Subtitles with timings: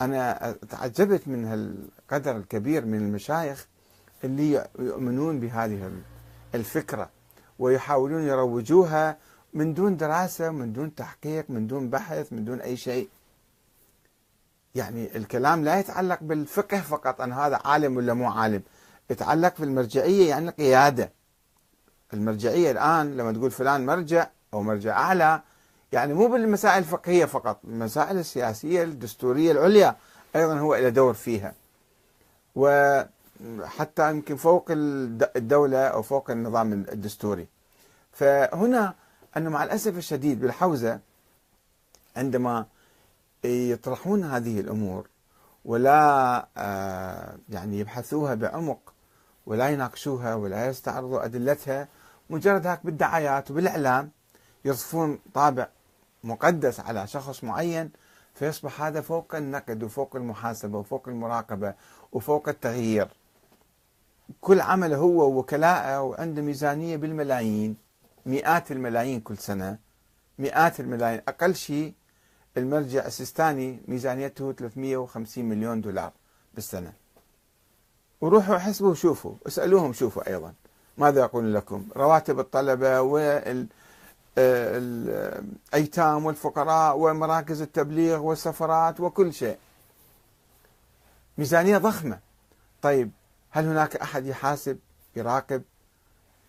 [0.00, 3.66] أنا تعجبت من هالقدر الكبير من المشايخ
[4.24, 5.92] اللي يؤمنون بهذه
[6.54, 7.10] الفكرة
[7.58, 9.16] ويحاولون يروجوها
[9.54, 13.08] من دون دراسة من دون تحقيق من دون بحث من دون أي شيء.
[14.74, 18.62] يعني الكلام لا يتعلق بالفقه فقط أن هذا عالم ولا مو عالم.
[19.10, 21.12] يتعلق بالمرجعية يعني قيادة.
[22.14, 25.42] المرجعية الآن لما تقول فلان مرجع أو مرجع أعلى
[25.92, 29.96] يعني مو بالمسائل الفقهية فقط المسائل السياسية الدستورية العليا
[30.36, 31.54] أيضا هو له دور فيها.
[32.56, 37.46] وحتى يمكن فوق الدولة أو فوق النظام الدستوري.
[38.12, 38.94] فهنا
[39.36, 41.00] أنه مع الأسف الشديد بالحوزة
[42.16, 42.66] عندما
[43.44, 45.06] يطرحون هذه الأمور
[45.64, 48.92] ولا آه، يعني يبحثوها بعمق
[49.46, 51.88] ولا يناقشوها ولا يستعرضوا أدلتها
[52.30, 54.10] مجرد هيك بالدعايات وبالإعلام
[54.64, 55.68] يصفون طابع
[56.24, 57.90] مقدس على شخص معين
[58.34, 61.74] فيصبح هذا فوق النقد وفوق المحاسبة وفوق المراقبة
[62.12, 63.08] وفوق التغيير.
[64.40, 67.76] كل عمله هو ووكلاءه وعنده ميزانية بالملايين
[68.26, 69.78] مئات الملايين كل سنة
[70.38, 71.22] مئات الملايين.
[71.28, 71.92] أقل شيء
[72.56, 76.12] المرجع السيستاني ميزانيته 350 مليون دولار
[76.54, 76.92] بالسنة.
[78.20, 80.54] وروحوا حسبوا وشوفوا اسألوهم شوفوا أيضا.
[80.98, 83.66] ماذا يقول لكم؟ رواتب الطلبة وال
[84.38, 89.58] الأيتام والفقراء ومراكز التبليغ والسفرات وكل شيء.
[91.38, 92.18] ميزانية ضخمة.
[92.82, 93.10] طيب
[93.50, 94.78] هل هناك أحد يحاسب
[95.16, 95.62] يراقب؟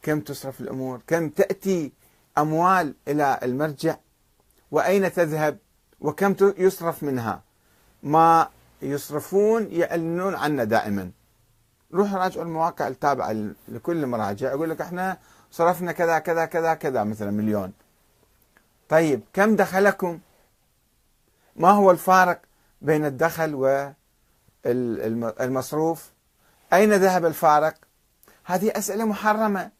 [0.01, 1.91] كم تصرف الأمور؟ كم تأتي
[2.37, 3.95] أموال إلى المرجع؟
[4.71, 5.57] وأين تذهب؟
[6.01, 7.41] وكم يصرف منها؟
[8.03, 8.49] ما
[8.81, 11.11] يصرفون يعلنون عنا دائما.
[11.93, 13.31] روح راجعوا المواقع التابعة
[13.67, 15.17] لكل المراجع يقول لك إحنا
[15.51, 17.73] صرفنا كذا كذا كذا كذا مثلا مليون.
[18.89, 20.19] طيب كم دخلكم؟
[21.55, 22.41] ما هو الفارق
[22.81, 23.55] بين الدخل
[24.65, 26.11] والمصروف؟
[26.73, 27.73] أين ذهب الفارق؟
[28.45, 29.71] هذه أسئلة محرمة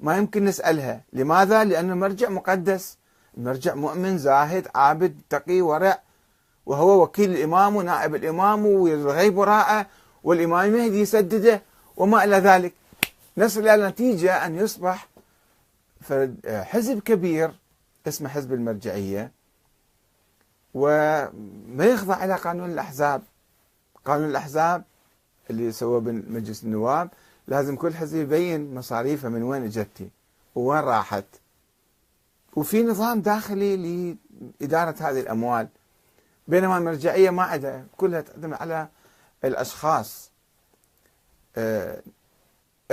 [0.00, 1.00] ما يمكن نسألها.
[1.12, 2.98] لماذا؟ لأنه المرجع مقدس.
[3.36, 5.98] المرجع مؤمن زاهد عابد تقي ورع.
[6.66, 9.86] وهو وكيل الإمام ونائب الإمام والغيب وراءه
[10.24, 11.62] والإمام المهدي يسدده
[11.96, 12.72] وما إلى ذلك.
[13.38, 15.08] نصل إلى نتيجة أن يصبح
[16.46, 17.54] حزب كبير
[18.08, 19.30] اسمه حزب المرجعية
[20.74, 23.22] وما يخضع إلى قانون الأحزاب.
[24.04, 24.84] قانون الأحزاب
[25.50, 27.10] اللي سووه بمجلس النواب
[27.48, 30.08] لازم كل حزب يبين مصاريفه من وين اجتي
[30.54, 31.24] ووين راحت.
[32.56, 34.16] وفي نظام داخلي
[34.60, 35.68] لإدارة هذه الأموال.
[36.48, 38.88] بينما المرجعية ما عندها كلها تعتمد على
[39.44, 40.30] الأشخاص.
[41.56, 42.02] آه،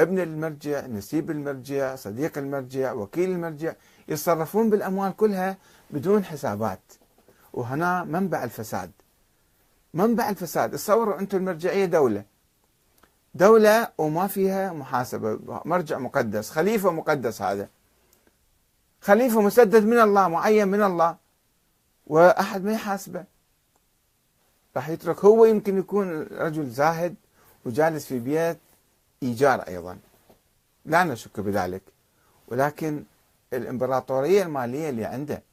[0.02, 3.74] ابن المرجع نسيب المرجع صديق المرجع وكيل المرجع
[4.08, 5.58] يتصرفون بالأموال كلها
[5.92, 6.80] بدون حسابات.
[7.54, 8.92] وهنا منبع الفساد.
[9.94, 10.72] منبع الفساد.
[10.72, 12.24] تصوروا أنتم المرجعية دولة.
[13.34, 15.40] دولة وما فيها محاسبة.
[15.66, 17.70] مرجع مقدس خليفة مقدس هذا.
[19.02, 21.18] خليفة مسدد من الله معين من الله.
[22.08, 23.24] وأحد ما يحاسبه.
[24.76, 27.16] راح يترك هو يمكن يكون رجل زاهد
[27.66, 28.58] وجالس في بيت
[29.24, 29.98] إيجار أيضا.
[30.86, 31.82] لا نشك بذلك.
[32.48, 33.04] ولكن
[33.54, 35.44] الإمبراطورية المالية اللي عنده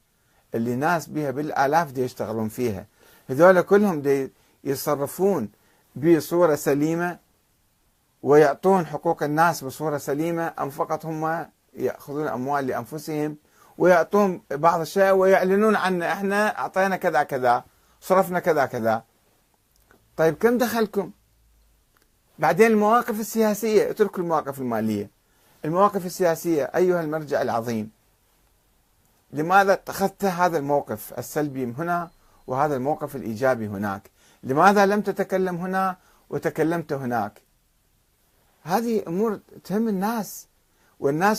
[0.55, 2.85] اللي ناس بها بالآلاف دي يشتغلون فيها
[3.29, 4.31] هذول كلهم دي
[4.63, 5.49] يتصرفون
[5.95, 7.19] بصورة سليمة
[8.23, 13.37] ويعطون حقوق الناس بصورة سليمة أم فقط هم يأخذون أموال لأنفسهم
[13.77, 17.63] ويعطون بعض الشيء ويعلنون عنه إحنا أعطينا كذا كذا
[18.01, 19.03] صرفنا كذا كذا.
[20.17, 21.11] طيب كم دخلكم؟
[22.39, 25.09] بعدين المواقف السياسية اتركوا المواقف المالية.
[25.65, 27.91] المواقف السياسية أيها المرجع العظيم.
[29.31, 32.09] لماذا اتخذت هذا الموقف السلبي هنا
[32.47, 34.09] وهذا الموقف الإيجابي هناك؟
[34.43, 35.97] لماذا لم تتكلم هنا
[36.29, 37.41] وتكلمت هناك؟
[38.63, 40.47] هذه أمور تهم الناس
[40.99, 41.37] والناس